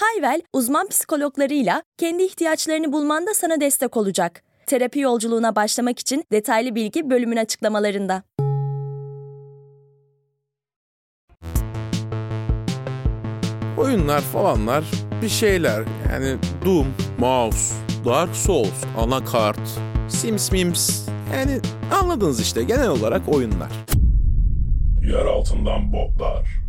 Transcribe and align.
Hayvel, 0.00 0.42
uzman 0.52 0.88
psikologlarıyla 0.88 1.82
kendi 1.98 2.22
ihtiyaçlarını 2.22 2.92
bulmanda 2.92 3.34
sana 3.34 3.60
destek 3.60 3.96
olacak. 3.96 4.42
Terapi 4.66 5.00
yolculuğuna 5.00 5.56
başlamak 5.56 5.98
için 5.98 6.24
detaylı 6.32 6.74
bilgi 6.74 7.10
bölümün 7.10 7.36
açıklamalarında. 7.36 8.22
Oyunlar 13.78 14.20
falanlar 14.20 14.84
bir 15.22 15.28
şeyler 15.28 15.84
yani 16.12 16.38
Doom, 16.64 16.86
Mouse, 17.18 17.74
Dark 18.04 18.36
Souls, 18.36 18.84
Anakart, 18.98 19.80
Sims 20.08 20.52
Mims 20.52 21.08
yani 21.34 21.60
anladınız 22.02 22.40
işte 22.40 22.62
genel 22.62 22.88
olarak 22.88 23.28
oyunlar. 23.28 23.70
Yer 25.02 25.26
altından 25.26 25.92
botlar. 25.92 26.59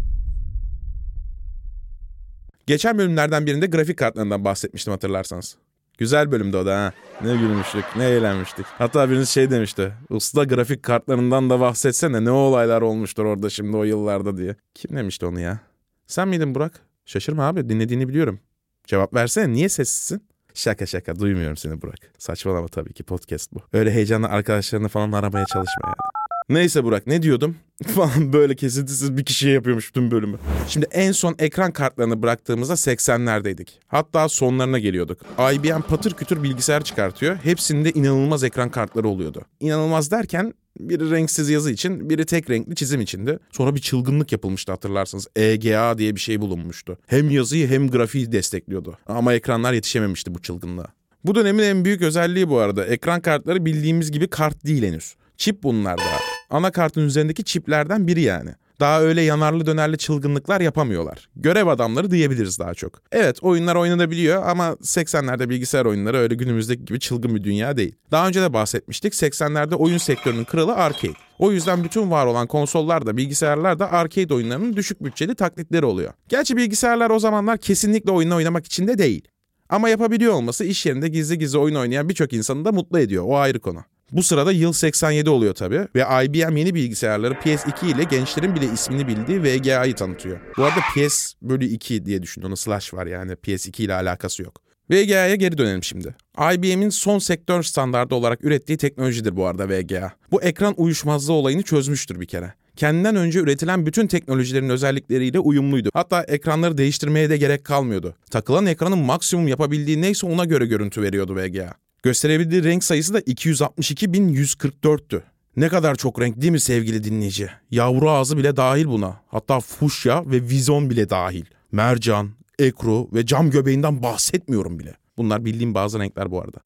Geçen 2.68 2.98
bölümlerden 2.98 3.46
birinde 3.46 3.66
grafik 3.66 3.98
kartlarından 3.98 4.46
bahsetmiştim 4.46 4.92
hatırlarsanız. 4.92 5.58
Güzel 5.98 6.32
bölümdü 6.32 6.58
o 6.58 6.66
da 6.66 6.78
ha. 6.78 6.94
Ne 7.24 7.36
gülmüştük, 7.36 7.86
ne 7.98 8.06
eğlenmiştik. 8.06 8.66
Hatta 8.66 9.10
biriniz 9.10 9.30
şey 9.30 9.52
demişti. 9.52 9.94
Usta 10.10 10.44
grafik 10.44 10.84
kartlarından 10.84 11.50
da 11.50 11.60
bahsetsene 11.60 12.26
ne 12.26 12.32
olaylar 12.32 12.82
olmuştur 12.82 13.26
orada 13.26 13.50
şimdi 13.50 13.78
o 13.78 13.84
yıllarda 13.84 14.38
diye. 14.38 14.56
Kim 14.76 14.98
demişti 14.98 15.26
onu 15.26 15.40
ya? 15.40 15.60
Sen 16.08 16.28
miydin 16.28 16.56
Burak? 16.56 16.80
Şaşırma 17.06 17.48
abi 17.48 17.70
dinlediğini 17.70 18.08
biliyorum. 18.10 18.40
Cevap 18.88 19.14
versene 19.14 19.54
niye 19.54 19.70
sessizsin? 19.70 20.28
Şaka 20.54 20.86
şaka 20.86 21.20
duymuyorum 21.20 21.58
seni 21.58 21.82
Burak. 21.82 22.12
Saçmalama 22.18 22.68
tabii 22.68 22.94
ki 22.94 23.04
podcast 23.04 23.54
bu. 23.54 23.62
Öyle 23.74 23.92
heyecanlı 23.92 24.28
arkadaşlarını 24.28 24.88
falan 24.88 25.12
aramaya 25.12 25.46
çalışma 25.46 25.82
yani. 25.86 26.21
Neyse 26.52 26.84
Burak 26.84 27.08
ne 27.08 27.22
diyordum? 27.22 27.56
Falan 27.88 28.34
böyle 28.34 28.56
kesintisiz 28.56 29.18
bir 29.18 29.26
kişiye 29.26 29.54
yapıyormuş 29.54 29.92
tüm 29.92 30.12
bölümü. 30.12 30.38
Şimdi 30.68 30.88
en 30.92 31.12
son 31.12 31.36
ekran 31.40 31.72
kartlarını 31.72 32.22
bıraktığımızda 32.22 32.74
80'lerdeydik. 32.74 33.68
Hatta 33.88 34.30
sonlarına 34.30 34.80
geliyorduk. 34.80 35.22
IBM 35.54 35.82
patır 35.82 36.14
kütür 36.14 36.44
bilgisayar 36.44 36.84
çıkartıyor. 36.84 37.36
Hepsinde 37.36 37.92
inanılmaz 37.92 38.44
ekran 38.44 38.70
kartları 38.70 39.08
oluyordu. 39.08 39.42
İnanılmaz 39.60 40.12
derken 40.12 40.54
biri 40.80 41.12
renksiz 41.12 41.50
yazı 41.50 41.72
için, 41.72 42.10
biri 42.10 42.26
tek 42.26 42.50
renkli 42.50 42.76
çizim 42.76 43.02
içindi. 43.02 43.40
Sonra 43.52 43.76
bir 43.76 43.82
çılgınlık 43.82 44.32
yapılmıştı 44.32 44.72
hatırlarsınız. 44.72 45.28
EGA 45.36 45.98
diye 45.98 46.16
bir 46.16 46.22
şey 46.22 46.42
bulunmuştu. 46.42 46.98
Hem 47.08 47.30
yazıyı 47.30 47.68
hem 47.68 47.88
grafiği 47.88 48.32
destekliyordu. 48.32 48.98
Ama 49.08 49.34
ekranlar 49.34 49.74
yetişememişti 49.74 50.36
bu 50.36 50.42
çılgınlığa. 50.42 50.88
Bu 51.24 51.36
dönemin 51.36 51.64
en 51.64 51.86
büyük 51.86 52.02
özelliği 52.02 52.50
bu 52.50 52.58
arada. 52.58 52.86
Ekran 52.86 53.22
kartları 53.22 53.66
bildiğimiz 53.66 54.12
gibi 54.12 54.28
kart 54.28 54.66
değil 54.66 54.84
henüz. 54.84 55.16
Çip 55.38 55.64
bunlar 55.64 55.98
daha. 55.98 56.31
Anakartın 56.52 57.02
üzerindeki 57.02 57.44
çiplerden 57.44 58.08
biri 58.08 58.22
yani. 58.22 58.50
Daha 58.80 59.02
öyle 59.02 59.22
yanarlı 59.22 59.66
dönerli 59.66 59.98
çılgınlıklar 59.98 60.62
yapamıyorlar. 60.62 61.30
Görev 61.36 61.68
adamları 61.68 62.12
diyebiliriz 62.12 62.60
daha 62.60 62.74
çok. 62.74 63.02
Evet 63.12 63.44
oyunlar 63.44 63.76
oynanabiliyor 63.76 64.44
ama 64.50 64.68
80'lerde 64.68 65.50
bilgisayar 65.50 65.86
oyunları 65.86 66.18
öyle 66.18 66.36
günümüzdeki 66.36 66.86
gibi 66.86 67.00
çılgın 67.00 67.36
bir 67.36 67.44
dünya 67.44 67.78
değil. 67.78 67.96
Daha 68.12 68.28
önce 68.28 68.42
de 68.42 68.54
bahsetmiştik 68.54 69.14
80'lerde 69.14 69.76
oyun 69.76 69.98
sektörünün 69.98 70.44
kralı 70.44 70.76
arcade. 70.76 71.14
O 71.40 71.52
yüzden 71.52 71.84
bütün 71.84 72.12
var 72.12 72.26
olan 72.26 72.48
konsollar 72.48 73.06
da 73.06 73.18
bilgisayarlar 73.18 73.80
da 73.80 73.92
arcade 73.92 74.34
oyunlarının 74.34 74.76
düşük 74.76 75.04
bütçeli 75.04 75.36
taklitleri 75.36 75.86
oluyor. 75.86 76.14
Gerçi 76.30 76.58
bilgisayarlar 76.58 77.10
o 77.10 77.20
zamanlar 77.20 77.58
kesinlikle 77.58 78.12
oyunu 78.12 78.36
oynamak 78.36 78.66
için 78.66 78.88
de 78.88 78.98
değil. 78.98 79.28
Ama 79.70 79.90
yapabiliyor 79.90 80.34
olması 80.34 80.66
iş 80.66 80.86
yerinde 80.86 81.08
gizli 81.08 81.38
gizli 81.38 81.58
oyun 81.58 81.76
oynayan 81.76 82.10
birçok 82.10 82.34
insanı 82.34 82.66
da 82.66 82.72
mutlu 82.72 83.00
ediyor. 83.00 83.24
O 83.28 83.38
ayrı 83.38 83.60
konu. 83.60 83.84
Bu 84.12 84.24
sırada 84.24 84.52
yıl 84.52 84.74
87 84.74 85.30
oluyor 85.30 85.54
tabii 85.54 85.88
ve 85.96 86.26
IBM 86.26 86.58
yeni 86.58 86.76
bilgisayarları 86.76 87.34
PS2 87.34 87.96
ile 87.96 88.04
gençlerin 88.04 88.56
bile 88.56 88.66
ismini 88.74 89.08
bildiği 89.08 89.44
VGA'yı 89.44 89.96
tanıtıyor. 89.96 90.40
Bu 90.58 90.64
arada 90.64 90.80
PS 90.96 91.34
bölü 91.42 91.66
2 91.66 92.06
diye 92.06 92.24
düşün 92.24 92.42
onu 92.42 92.58
slash 92.58 92.94
var 92.94 93.06
yani 93.06 93.32
PS2 93.32 93.84
ile 93.84 93.94
alakası 93.94 94.44
yok. 94.44 94.62
VGA'ya 94.92 95.36
geri 95.36 95.58
dönelim 95.58 95.84
şimdi. 95.84 96.16
IBM'in 96.54 96.90
son 96.90 97.20
sektör 97.20 97.64
standardı 97.64 98.16
olarak 98.16 98.46
ürettiği 98.46 98.78
teknolojidir 98.78 99.36
bu 99.36 99.46
arada 99.46 99.70
VGA. 99.70 100.12
Bu 100.32 100.42
ekran 100.42 100.74
uyuşmazlığı 100.78 101.34
olayını 101.34 101.62
çözmüştür 101.62 102.20
bir 102.20 102.26
kere. 102.26 102.54
Kendinden 102.76 103.16
önce 103.16 103.40
üretilen 103.40 103.86
bütün 103.86 104.08
teknolojilerin 104.08 104.70
özellikleriyle 104.70 105.40
uyumluydu. 105.40 105.90
Hatta 105.94 106.24
ekranları 106.24 106.78
değiştirmeye 106.78 107.30
de 107.30 107.38
gerek 107.38 107.66
kalmıyordu. 107.66 108.16
Takılan 108.32 108.66
ekranın 108.66 108.98
maksimum 109.00 109.48
yapabildiği 109.48 110.02
neyse 110.02 110.28
ona 110.28 110.46
göre 110.46 110.66
görüntü 110.66 111.02
veriyordu 111.02 111.36
VGA. 111.36 111.74
Gösterebildiği 112.04 112.64
renk 112.64 112.84
sayısı 112.84 113.14
da 113.14 113.20
262.144'tü. 113.20 115.22
Ne 115.56 115.70
kadar 115.70 115.96
çok 115.96 116.22
renk 116.22 116.42
değil 116.42 116.52
mi 116.52 116.60
sevgili 116.60 117.04
dinleyici? 117.04 117.50
Yavru 117.72 118.10
ağzı 118.10 118.38
bile 118.38 118.58
dahil 118.58 118.86
buna. 118.86 119.22
Hatta 119.28 119.60
fuşya 119.60 120.24
ve 120.26 120.42
vizon 120.42 120.90
bile 120.90 121.10
dahil. 121.10 121.46
Mercan, 121.72 122.30
ekru 122.60 123.10
ve 123.14 123.26
cam 123.26 123.52
göbeğinden 123.52 124.04
bahsetmiyorum 124.04 124.80
bile. 124.80 124.94
Bunlar 125.18 125.46
bildiğim 125.46 125.74
bazı 125.74 126.00
renkler 126.00 126.32
bu 126.32 126.42
arada. 126.42 126.58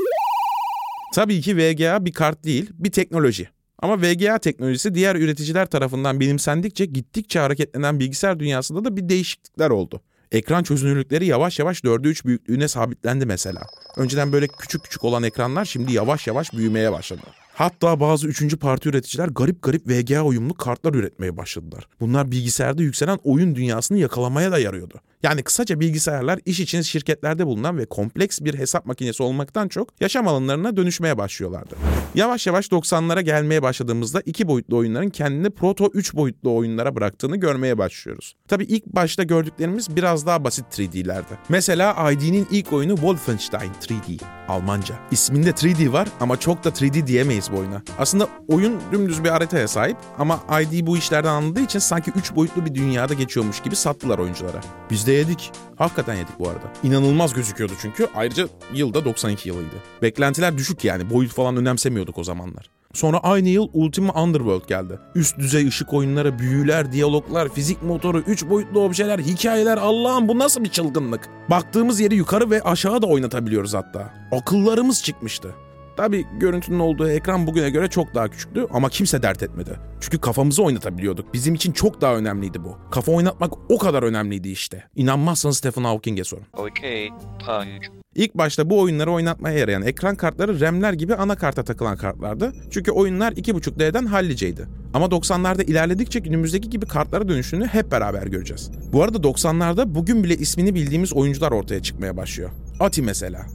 Tabii 1.14 1.42
ki 1.42 1.58
VGA 1.58 2.06
bir 2.06 2.12
kart 2.12 2.44
değil, 2.44 2.70
bir 2.74 2.92
teknoloji. 2.92 3.50
Ama 3.80 4.02
VGA 4.02 4.38
teknolojisi 4.38 4.96
diğer 4.96 5.16
üreticiler 5.16 5.66
tarafından 5.66 6.20
benimsendikçe 6.20 6.86
gittikçe 6.86 7.40
hareketlenen 7.40 8.00
bilgisayar 8.00 8.40
dünyasında 8.40 8.86
da 8.86 8.98
bir 8.98 9.10
değişiklikler 9.10 9.70
oldu. 9.70 10.02
Ekran 10.32 10.64
çözünürlükleri 10.64 11.26
yavaş 11.26 11.60
yavaş 11.60 11.80
4'e 11.80 12.10
3 12.10 12.26
büyüklüğüne 12.26 12.68
sabitlendi 12.68 13.26
mesela. 13.26 13.62
Önceden 13.98 14.32
böyle 14.32 14.48
küçük 14.48 14.84
küçük 14.84 15.04
olan 15.04 15.24
ekranlar 15.24 15.66
şimdi 15.66 15.94
yavaş 15.94 16.28
yavaş 16.28 16.54
büyümeye 16.54 16.92
başladı. 16.92 17.22
Hatta 17.54 18.00
bazı 18.00 18.28
üçüncü 18.28 18.58
parti 18.58 18.90
üreticiler 18.90 19.28
garip 19.28 19.62
garip 19.62 19.88
VGA 19.88 20.24
uyumlu 20.24 20.54
kartlar 20.54 20.94
üretmeye 20.94 21.38
başladılar. 21.38 21.88
Bunlar 22.00 22.32
bilgisayarda 22.32 22.82
yükselen 22.84 23.20
oyun 23.24 23.56
dünyasını 23.56 23.98
yakalamaya 23.98 24.52
da 24.52 24.60
yarıyordu. 24.60 25.02
Yani 25.26 25.44
kısaca 25.44 25.80
bilgisayarlar 25.80 26.40
iş 26.46 26.60
için 26.60 26.82
şirketlerde 26.82 27.46
bulunan 27.46 27.78
ve 27.78 27.86
kompleks 27.86 28.42
bir 28.42 28.60
hesap 28.60 28.86
makinesi 28.86 29.24
olmaktan 29.24 29.68
çok 29.68 30.02
yaşam 30.02 30.28
alanlarına 30.28 30.78
dönüşmeye 30.78 31.18
başlıyorlardı. 31.18 31.76
Yavaş 32.16 32.48
yavaş 32.48 32.68
90'lara 32.68 33.22
gelmeye 33.22 33.62
başladığımızda 33.62 34.22
iki 34.26 34.48
boyutlu 34.48 34.78
oyunların 34.78 35.10
kendini 35.10 35.50
proto 35.50 35.90
3 35.94 36.16
boyutlu 36.16 36.56
oyunlara 36.56 36.96
bıraktığını 36.96 37.38
görmeye 37.38 37.78
başlıyoruz. 37.78 38.36
Tabi 38.48 38.64
ilk 38.64 38.86
başta 38.86 39.24
gördüklerimiz 39.24 39.96
biraz 39.96 40.26
daha 40.26 40.44
basit 40.44 40.66
3D'lerdi. 40.80 41.38
Mesela 41.50 42.12
ID'nin 42.12 42.48
ilk 42.52 42.74
oyunu 42.74 42.96
Wolfenstein 42.96 43.72
3D, 43.82 44.20
Almanca. 44.48 44.96
İsminde 45.12 45.50
3D 45.50 45.92
var 45.92 46.08
ama 46.20 46.40
çok 46.40 46.64
da 46.64 46.70
3D 46.70 47.08
diyemeyiz 47.08 47.52
bu 47.52 47.58
oyuna. 47.58 47.82
Aslında 48.00 48.28
oyun 48.48 48.82
dümdüz 48.92 49.24
bir 49.24 49.30
haritaya 49.30 49.68
sahip 49.68 49.98
ama 50.18 50.44
ID 50.62 50.88
bu 50.88 50.98
işlerden 50.98 51.30
anladığı 51.30 51.62
için 51.62 51.80
sanki 51.80 52.12
3 52.16 52.36
boyutlu 52.36 52.66
bir 52.66 52.76
dünyada 52.76 53.14
geçiyormuş 53.14 53.62
gibi 53.62 53.76
sattılar 53.76 54.20
oyunculara. 54.20 54.62
Biz 54.92 55.08
de 55.08 55.15
yedik. 55.16 55.52
Hakikaten 55.76 56.16
yedik 56.16 56.40
bu 56.40 56.50
arada. 56.50 56.74
İnanılmaz 56.84 57.34
gözüküyordu 57.34 57.74
çünkü. 57.82 58.08
Ayrıca 58.16 58.48
yılda 58.74 59.06
92 59.06 59.50
yılıydı. 59.50 59.76
Beklentiler 60.02 60.58
düşük 60.58 60.84
yani. 60.84 61.10
Boyut 61.10 61.34
falan 61.34 61.58
önemsemiyorduk 61.58 62.18
o 62.18 62.24
zamanlar. 62.24 62.70
Sonra 62.94 63.20
aynı 63.20 63.50
yıl 63.50 63.70
Ultima 63.74 64.24
Underworld 64.24 64.68
geldi. 64.68 65.00
Üst 65.16 65.38
düzey 65.38 65.68
ışık 65.68 65.94
oyunları, 65.94 66.40
büyüler, 66.40 66.92
diyaloglar, 66.92 67.50
fizik 67.50 67.84
motoru, 67.84 68.20
3 68.20 68.50
boyutlu 68.50 68.80
objeler, 68.80 69.20
hikayeler 69.20 69.78
Allah'ım 69.78 70.28
bu 70.28 70.40
nasıl 70.40 70.64
bir 70.64 70.70
çılgınlık. 70.70 71.30
Baktığımız 71.50 72.00
yeri 72.00 72.16
yukarı 72.16 72.50
ve 72.50 72.62
aşağı 72.62 73.02
da 73.02 73.08
oynatabiliyoruz 73.08 73.74
hatta. 73.74 74.14
Akıllarımız 74.32 75.04
çıkmıştı. 75.04 75.56
Tabi 75.98 76.26
görüntünün 76.40 76.80
olduğu 76.80 77.10
ekran 77.10 77.48
bugüne 77.48 77.70
göre 77.70 77.88
çok 77.88 78.16
daha 78.16 78.28
küçüktü 78.28 78.68
ama 78.72 78.90
kimse 78.90 79.22
dert 79.22 79.44
etmedi. 79.44 79.80
Çünkü 80.00 80.18
kafamızı 80.22 80.64
oynatabiliyorduk. 80.64 81.34
Bizim 81.34 81.56
için 81.56 81.72
çok 81.72 82.02
daha 82.02 82.16
önemliydi 82.16 82.64
bu. 82.64 82.78
Kafa 82.92 83.12
oynatmak 83.12 83.54
o 83.70 83.78
kadar 83.78 84.04
önemliydi 84.04 84.50
işte. 84.50 84.84
İnanmazsanız 84.96 85.58
Stephen 85.58 85.84
Hawking'e 85.84 86.24
sorun. 86.24 86.44
Okay, 86.54 87.10
punch. 87.46 87.88
İlk 88.16 88.36
başta 88.36 88.70
bu 88.70 88.80
oyunları 88.82 89.12
oynatmaya 89.12 89.58
yarayan 89.58 89.82
ekran 89.82 90.16
kartları 90.16 90.60
RAM'ler 90.62 90.94
gibi 90.94 91.16
anakarta 91.16 91.64
takılan 91.64 91.98
kartlardı. 91.98 92.54
Çünkü 92.72 92.92
oyunlar 92.92 93.32
2.5D'den 93.32 94.06
halliceydi. 94.06 94.68
Ama 94.94 95.06
90'larda 95.06 95.64
ilerledikçe 95.64 96.20
günümüzdeki 96.20 96.70
gibi 96.70 96.86
kartlara 96.86 97.28
dönüşünü 97.28 97.68
hep 97.68 97.92
beraber 97.92 98.28
göreceğiz. 98.28 98.72
Bu 98.94 99.04
arada 99.04 99.18
90'larda 99.18 99.96
bugün 99.96 100.24
bile 100.24 100.36
ismini 100.36 100.76
bildiğimiz 100.76 101.14
oyuncular 101.14 101.52
ortaya 101.52 101.82
çıkmaya 101.82 102.18
başlıyor. 102.18 102.50
Ati 102.80 103.02
mesela. 103.02 103.46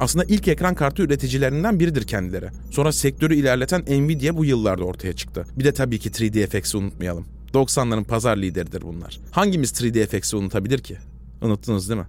Aslında 0.00 0.24
ilk 0.24 0.48
ekran 0.48 0.74
kartı 0.74 1.02
üreticilerinden 1.02 1.80
biridir 1.80 2.06
kendileri. 2.06 2.48
Sonra 2.70 2.92
sektörü 2.92 3.34
ilerleten 3.34 3.82
Nvidia 3.82 4.36
bu 4.36 4.44
yıllarda 4.44 4.84
ortaya 4.84 5.12
çıktı. 5.12 5.44
Bir 5.56 5.64
de 5.64 5.74
tabii 5.74 5.98
ki 5.98 6.10
3D 6.10 6.46
FX'i 6.46 6.76
unutmayalım. 6.76 7.26
90'ların 7.52 8.04
pazar 8.04 8.36
lideridir 8.36 8.82
bunlar. 8.82 9.18
Hangimiz 9.30 9.72
3D 9.72 10.06
FX'i 10.06 10.36
unutabilir 10.36 10.78
ki? 10.78 10.98
Unuttunuz 11.42 11.88
değil 11.88 12.00
mi? 12.00 12.06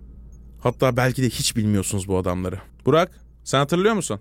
Hatta 0.60 0.98
belki 0.98 1.24
de 1.24 1.30
hiç 1.30 1.56
bilmiyorsunuz 1.56 2.08
bu 2.08 2.18
adamları. 2.18 2.60
Burak, 2.86 3.12
sen 3.44 3.60
hatırlıyor 3.60 3.96
musun? 3.96 4.20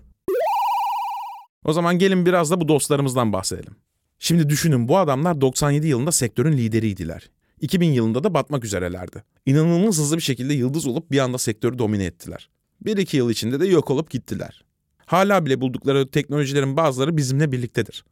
O 1.63 1.73
zaman 1.73 1.99
gelin 1.99 2.25
biraz 2.25 2.51
da 2.51 2.61
bu 2.61 2.67
dostlarımızdan 2.67 3.33
bahsedelim. 3.33 3.75
Şimdi 4.19 4.49
düşünün 4.49 4.87
bu 4.87 4.97
adamlar 4.97 5.41
97 5.41 5.87
yılında 5.87 6.11
sektörün 6.11 6.57
lideriydiler. 6.57 7.29
2000 7.61 7.91
yılında 7.91 8.23
da 8.23 8.33
batmak 8.33 8.65
üzerelerdi. 8.65 9.23
İnanılmaz 9.45 9.97
hızlı 9.97 10.17
bir 10.17 10.21
şekilde 10.21 10.53
yıldız 10.53 10.85
olup 10.87 11.11
bir 11.11 11.19
anda 11.19 11.37
sektörü 11.37 11.79
domine 11.79 12.05
ettiler. 12.05 12.49
1-2 12.85 13.17
yıl 13.17 13.29
içinde 13.29 13.59
de 13.59 13.67
yok 13.67 13.91
olup 13.91 14.09
gittiler. 14.09 14.65
Hala 15.05 15.45
bile 15.45 15.61
buldukları 15.61 16.07
teknolojilerin 16.07 16.77
bazıları 16.77 17.17
bizimle 17.17 17.51
birliktedir. 17.51 18.05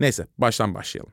Neyse 0.00 0.26
baştan 0.38 0.74
başlayalım. 0.74 1.10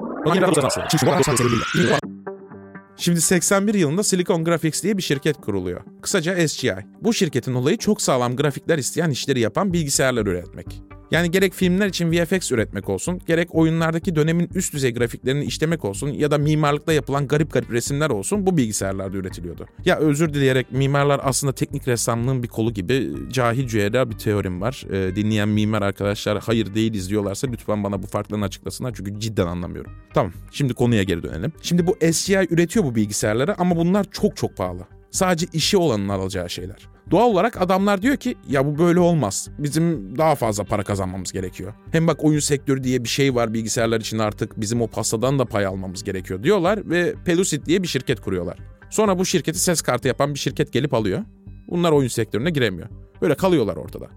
Şimdi 2.98 3.22
81 3.22 3.74
yılında 3.74 4.04
Silicon 4.04 4.44
Graphics 4.44 4.84
diye 4.84 4.98
bir 4.98 5.01
şirket 5.01 5.38
kuruluyor. 5.38 5.81
Kısaca 6.01 6.48
SGI. 6.48 6.75
Bu 7.01 7.13
şirketin 7.13 7.54
olayı 7.54 7.78
çok 7.78 8.01
sağlam 8.01 8.36
grafikler 8.36 8.78
isteyen 8.78 9.10
işleri 9.10 9.40
yapan 9.40 9.74
bilgisayarlar 9.74 10.25
üretmek. 10.25 10.81
Yani 11.12 11.31
gerek 11.31 11.54
filmler 11.54 11.88
için 11.88 12.12
VFX 12.12 12.51
üretmek 12.51 12.89
olsun, 12.89 13.21
gerek 13.27 13.56
oyunlardaki 13.56 14.15
dönemin 14.15 14.50
üst 14.56 14.74
düzey 14.74 14.94
grafiklerini 14.94 15.45
işlemek 15.45 15.86
olsun 15.86 16.09
ya 16.09 16.31
da 16.31 16.38
mimarlıkta 16.38 16.94
yapılan 16.94 17.27
garip 17.27 17.54
garip 17.54 17.71
resimler 17.71 18.09
olsun 18.09 18.45
bu 18.45 18.57
bilgisayarlarda 18.57 19.18
üretiliyordu. 19.18 19.68
Ya 19.86 19.98
özür 19.98 20.33
dileyerek 20.33 20.71
mimarlar 20.71 21.21
aslında 21.24 21.54
teknik 21.54 21.88
ressamlığın 21.88 22.44
bir 22.44 22.48
kolu 22.48 22.74
gibi 22.74 23.13
cahil 23.31 23.68
cühera 23.68 24.09
bir 24.09 24.18
teorim 24.18 24.62
var. 24.62 24.86
Ee, 24.92 25.15
dinleyen 25.15 25.50
mimar 25.50 25.81
arkadaşlar 25.81 26.39
hayır 26.42 26.74
değil 26.74 26.94
izliyorlarsa 26.94 27.48
lütfen 27.48 27.83
bana 27.83 28.04
bu 28.04 28.07
farklarını 28.07 28.45
açıklasınlar 28.45 28.94
çünkü 28.98 29.19
cidden 29.19 29.48
anlamıyorum. 29.48 29.92
Tamam 30.13 30.33
şimdi 30.51 30.74
konuya 30.74 31.04
geri 31.04 31.24
dönelim. 31.24 31.54
Şimdi 31.62 31.88
bu 31.88 31.98
SGI 32.12 32.48
üretiyor 32.50 32.86
bu 32.86 32.95
bilgisayarları 32.95 33.56
ama 33.59 33.75
bunlar 33.75 34.06
çok 34.12 34.38
çok 34.38 34.57
pahalı. 34.57 34.88
Sadece 35.12 35.48
işi 35.54 35.77
olanın 35.77 36.09
alacağı 36.09 36.50
şeyler. 36.50 36.97
Doğal 37.12 37.30
olarak 37.30 37.62
adamlar 37.62 38.01
diyor 38.01 38.18
ki 38.18 38.36
ya 38.50 38.65
bu 38.65 38.77
böyle 38.77 39.00
olmaz. 39.00 39.50
Bizim 39.59 40.18
daha 40.18 40.36
fazla 40.36 40.63
para 40.63 40.83
kazanmamız 40.83 41.31
gerekiyor. 41.31 41.74
Hem 41.92 42.07
bak 42.07 42.24
oyun 42.24 42.39
sektörü 42.39 42.83
diye 42.83 43.04
bir 43.04 43.09
şey 43.09 43.36
var 43.36 43.54
bilgisayarlar 43.54 44.01
için 44.01 44.19
artık 44.19 44.62
bizim 44.62 44.81
o 44.81 44.88
pastadan 44.88 45.39
da 45.39 45.45
pay 45.45 45.65
almamız 45.65 46.04
gerekiyor 46.04 46.44
diyorlar 46.44 46.89
ve 46.89 47.15
Pelusit 47.25 47.65
diye 47.65 47.83
bir 47.83 47.88
şirket 47.88 48.21
kuruyorlar. 48.21 48.57
Sonra 48.89 49.19
bu 49.19 49.25
şirketi 49.25 49.59
ses 49.59 49.81
kartı 49.81 50.07
yapan 50.07 50.33
bir 50.33 50.39
şirket 50.39 50.74
gelip 50.74 50.94
alıyor. 50.94 51.24
Bunlar 51.68 51.92
oyun 51.92 52.07
sektörüne 52.07 52.50
giremiyor. 52.50 52.89
Böyle 53.21 53.36
kalıyorlar 53.36 53.75
ortada. 53.75 54.07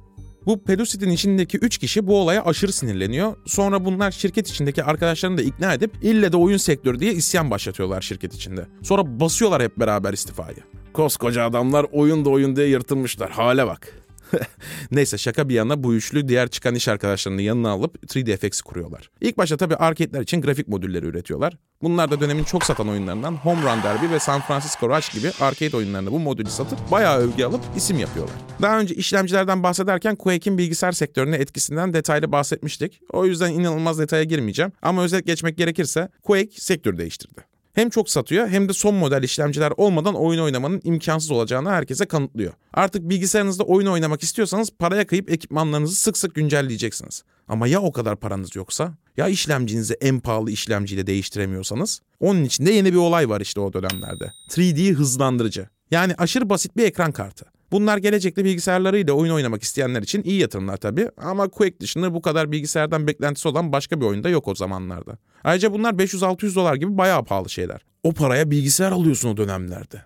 Bu 0.46 0.64
Pelusit'in 0.64 1.10
içindeki 1.10 1.58
3 1.58 1.78
kişi 1.78 2.06
bu 2.06 2.16
olaya 2.16 2.44
aşırı 2.44 2.72
sinirleniyor. 2.72 3.37
Sonra 3.46 3.84
bunlar 3.84 4.10
şirket 4.10 4.48
içindeki 4.48 4.84
arkadaşlarını 4.84 5.38
da 5.38 5.42
ikna 5.42 5.75
edip 5.75 5.92
ille 6.02 6.32
de 6.32 6.37
oyun 6.37 6.56
sektörü 6.56 6.98
diye 6.98 7.12
isyan 7.12 7.50
başlatıyorlar 7.50 8.00
şirket 8.00 8.34
içinde. 8.34 8.66
Sonra 8.82 9.20
basıyorlar 9.20 9.62
hep 9.62 9.78
beraber 9.78 10.12
istifayı. 10.12 10.56
Koskoca 10.92 11.44
adamlar 11.44 11.87
oyun 11.92 12.25
da 12.25 12.31
oyun 12.31 12.56
diye 12.56 12.66
yırtılmışlar. 12.66 13.31
Hale 13.31 13.66
bak. 13.66 13.92
Neyse 14.90 15.19
şaka 15.19 15.48
bir 15.48 15.54
yana 15.54 15.84
bu 15.84 15.94
üçlü 15.94 16.28
diğer 16.28 16.48
çıkan 16.48 16.75
iş 16.75 16.88
arkadaşlarını 16.88 17.42
yanına 17.42 17.70
alıp 17.70 18.04
3D 18.04 18.62
kuruyorlar. 18.62 19.10
İlk 19.20 19.38
başta 19.38 19.56
tabii 19.56 19.76
arcade'ler 19.76 20.20
için 20.20 20.40
grafik 20.40 20.69
modülleri 20.69 21.06
üretiyorlar. 21.06 21.56
Bunlar 21.82 22.10
da 22.10 22.20
dönemin 22.20 22.44
çok 22.44 22.64
satan 22.64 22.88
oyunlarından 22.88 23.32
Home 23.32 23.62
Run 23.62 23.82
Derby 23.82 24.14
ve 24.14 24.19
San 24.19 24.40
Francisco 24.40 24.88
Rush 24.96 25.12
gibi 25.12 25.31
arcade 25.40 25.76
oyunlarında 25.76 26.12
bu 26.12 26.19
modülü 26.19 26.50
satıp 26.50 26.90
bayağı 26.90 27.19
övgü 27.19 27.44
alıp 27.44 27.60
isim 27.76 27.98
yapıyorlar. 27.98 28.37
Daha 28.62 28.81
önce 28.81 28.94
işlemcilerden 28.94 29.62
bahsederken 29.62 30.16
Quake'in 30.16 30.58
bilgisayar 30.58 30.92
sektörüne 30.92 31.37
etkisinden 31.37 31.92
detaylı 31.92 32.32
bahsetmiştik. 32.32 33.00
O 33.12 33.26
yüzden 33.26 33.52
inanılmaz 33.52 33.98
detaya 33.98 34.25
girmeyeceğim 34.25 34.72
ama 34.82 35.02
özet 35.02 35.26
geçmek 35.26 35.58
gerekirse 35.58 36.08
Quake 36.22 36.60
sektör 36.60 36.98
değiştirdi 36.98 37.50
hem 37.72 37.90
çok 37.90 38.11
satıyor 38.11 38.49
hem 38.49 38.69
de 38.69 38.72
son 38.72 38.94
model 38.94 39.22
işlemciler 39.22 39.72
olmadan 39.76 40.14
oyun 40.14 40.40
oynamanın 40.40 40.81
imkansız 40.84 41.31
olacağını 41.31 41.70
herkese 41.70 42.06
kanıtlıyor. 42.06 42.52
Artık 42.75 43.08
bilgisayarınızda 43.11 43.64
oyun 43.64 43.87
oynamak 43.87 44.22
istiyorsanız 44.22 44.70
paraya 44.78 45.06
kayıp 45.06 45.31
ekipmanlarınızı 45.31 45.94
sık 45.94 46.19
sık 46.19 46.34
güncelleyeceksiniz. 46.34 47.22
Ama 47.49 47.67
ya 47.67 47.82
o 47.82 47.93
kadar 47.93 48.17
paranız 48.17 48.56
yoksa? 48.56 48.94
Ya 49.17 49.28
işlemcinizi 49.28 49.94
en 50.00 50.20
pahalı 50.20 50.50
işlemciyle 50.50 51.06
değiştiremiyorsanız? 51.06 52.00
Onun 52.20 52.44
için 52.44 52.67
de 52.67 52.70
yeni 52.70 52.93
bir 52.93 52.99
olay 52.99 53.28
var 53.28 53.40
işte 53.40 53.61
o 53.61 53.73
dönemlerde. 53.73 54.32
3D 54.50 54.93
hızlandırıcı. 54.93 55.69
Yani 55.90 56.14
aşırı 56.19 56.50
basit 56.50 56.76
bir 56.76 56.84
ekran 56.84 57.12
kartı. 57.12 57.44
Bunlar 57.72 57.99
gelecekte 57.99 58.44
bilgisayarlarıyla 58.44 59.12
oyun 59.12 59.32
oynamak 59.32 59.62
isteyenler 59.62 60.02
için 60.02 60.22
iyi 60.22 60.40
yatırımlar 60.40 60.76
tabii 60.76 61.08
ama 61.17 61.49
Quake 61.49 61.81
dışında 61.81 62.14
bu 62.14 62.22
kadar 62.22 62.52
bilgisayardan 62.52 63.06
beklentisi 63.06 63.49
olan 63.49 63.72
başka 63.72 64.00
bir 64.00 64.06
oyunda 64.06 64.28
yok 64.28 64.49
o 64.49 64.55
zamanlarda. 64.55 65.19
Ayrıca 65.44 65.72
bunlar 65.72 65.93
500-600 65.93 66.55
dolar 66.55 66.75
gibi 66.75 66.99
bayağı 66.99 67.25
pahalı 67.25 67.50
şeyler. 67.50 67.81
O 68.02 68.12
paraya 68.12 68.50
bilgisayar 68.50 68.93
alıyorsun 68.93 69.28
o 69.28 69.37
dönemlerde. 69.37 70.02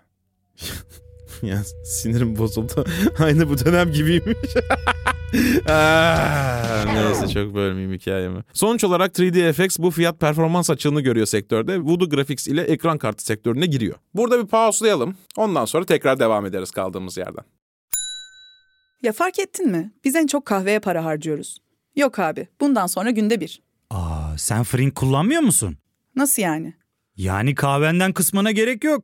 ya 1.41 1.63
sinirim 1.85 2.37
bozuldu. 2.37 2.85
Aynı 3.19 3.49
bu 3.49 3.57
dönem 3.65 3.91
gibiymiş. 3.91 4.37
ah, 5.69 6.85
neyse 6.93 7.27
çok 7.27 7.55
bölmeyeyim 7.55 7.93
hikayemi. 7.93 8.43
Sonuç 8.53 8.83
olarak 8.83 9.13
3D 9.13 9.83
bu 9.83 9.91
fiyat 9.91 10.19
performans 10.19 10.69
açığını 10.69 11.01
görüyor 11.01 11.25
sektörde. 11.25 11.79
Voodoo 11.79 12.09
Graphics 12.09 12.47
ile 12.47 12.61
ekran 12.61 12.97
kartı 12.97 13.23
sektörüne 13.23 13.65
giriyor. 13.65 13.95
Burada 14.13 14.43
bir 14.43 14.47
pauselayalım. 14.47 15.15
Ondan 15.37 15.65
sonra 15.65 15.85
tekrar 15.85 16.19
devam 16.19 16.45
ederiz 16.45 16.71
kaldığımız 16.71 17.17
yerden. 17.17 17.43
Ya 19.03 19.13
fark 19.13 19.39
ettin 19.39 19.71
mi? 19.71 19.91
Biz 20.03 20.15
en 20.15 20.27
çok 20.27 20.45
kahveye 20.45 20.79
para 20.79 21.05
harcıyoruz. 21.05 21.57
Yok 21.95 22.19
abi, 22.19 22.47
bundan 22.61 22.87
sonra 22.87 23.09
günde 23.09 23.39
bir. 23.39 23.61
Aa, 23.89 24.37
sen 24.37 24.63
Frink 24.63 24.95
kullanmıyor 24.95 25.41
musun? 25.41 25.77
Nasıl 26.15 26.41
yani? 26.41 26.73
Yani 27.17 27.55
kahvenden 27.55 28.13
kısmına 28.13 28.51
gerek 28.51 28.83
yok. 28.83 29.03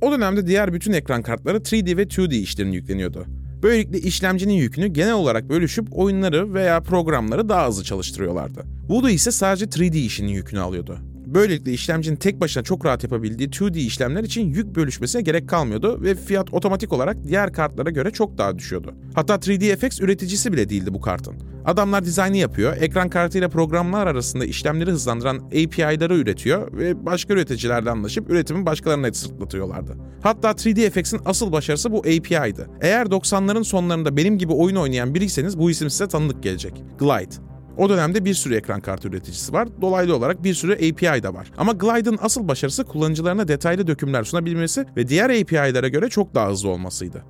O 0.00 0.12
dönemde 0.12 0.46
diğer 0.46 0.72
bütün 0.72 0.92
ekran 0.92 1.22
kartları 1.22 1.58
3D 1.58 1.96
ve 1.96 2.02
2D 2.02 2.34
işlerini 2.34 2.74
yükleniyordu. 2.74 3.26
Böylelikle 3.62 3.98
işlemcinin 3.98 4.52
yükünü 4.52 4.86
genel 4.86 5.14
olarak 5.14 5.48
bölüşüp 5.48 5.88
oyunları 5.90 6.54
veya 6.54 6.82
programları 6.82 7.48
daha 7.48 7.68
hızlı 7.68 7.84
çalıştırıyorlardı. 7.84 8.64
Voodoo 8.88 9.08
ise 9.08 9.30
sadece 9.30 9.64
3D 9.64 9.96
işinin 9.96 10.32
yükünü 10.32 10.60
alıyordu. 10.60 10.98
Böylelikle 11.36 11.72
işlemcinin 11.72 12.16
tek 12.16 12.40
başına 12.40 12.62
çok 12.62 12.84
rahat 12.86 13.02
yapabildiği 13.02 13.48
2D 13.48 13.78
işlemler 13.78 14.24
için 14.24 14.54
yük 14.54 14.76
bölüşmesine 14.76 15.22
gerek 15.22 15.48
kalmıyordu 15.48 16.02
ve 16.02 16.14
fiyat 16.14 16.54
otomatik 16.54 16.92
olarak 16.92 17.24
diğer 17.24 17.52
kartlara 17.52 17.90
göre 17.90 18.10
çok 18.10 18.38
daha 18.38 18.58
düşüyordu. 18.58 18.94
Hatta 19.14 19.34
3DFX 19.34 20.02
üreticisi 20.04 20.52
bile 20.52 20.68
değildi 20.68 20.94
bu 20.94 21.00
kartın. 21.00 21.34
Adamlar 21.64 22.04
dizaynı 22.04 22.36
yapıyor, 22.36 22.76
ekran 22.80 23.08
kartıyla 23.08 23.48
programlar 23.48 24.06
arasında 24.06 24.44
işlemleri 24.44 24.90
hızlandıran 24.90 25.36
API'ları 25.36 26.16
üretiyor 26.16 26.78
ve 26.78 27.06
başka 27.06 27.34
üreticilerle 27.34 27.90
anlaşıp 27.90 28.30
üretimi 28.30 28.66
başkalarına 28.66 29.12
sırtlatıyorlardı. 29.12 29.96
Hatta 30.22 30.50
3DFX'in 30.50 31.20
asıl 31.24 31.52
başarısı 31.52 31.92
bu 31.92 31.98
API'ydı. 31.98 32.70
Eğer 32.80 33.06
90'ların 33.06 33.64
sonlarında 33.64 34.16
benim 34.16 34.38
gibi 34.38 34.52
oyun 34.52 34.76
oynayan 34.76 35.14
biriyseniz 35.14 35.58
bu 35.58 35.70
isim 35.70 35.90
size 35.90 36.08
tanıdık 36.08 36.42
gelecek. 36.42 36.84
Glide. 36.98 37.45
O 37.76 37.88
dönemde 37.88 38.24
bir 38.24 38.34
sürü 38.34 38.54
ekran 38.54 38.80
kartı 38.80 39.08
üreticisi 39.08 39.52
var. 39.52 39.68
Dolaylı 39.80 40.16
olarak 40.16 40.44
bir 40.44 40.54
sürü 40.54 40.72
API 40.72 41.22
de 41.22 41.34
var. 41.34 41.52
Ama 41.58 41.72
Glide'ın 41.72 42.18
asıl 42.22 42.48
başarısı 42.48 42.84
kullanıcılarına 42.84 43.48
detaylı 43.48 43.86
dökümler 43.86 44.24
sunabilmesi 44.24 44.86
ve 44.96 45.08
diğer 45.08 45.30
API'lere 45.30 45.88
göre 45.88 46.08
çok 46.08 46.34
daha 46.34 46.50
hızlı 46.50 46.68
olmasıydı. 46.68 47.24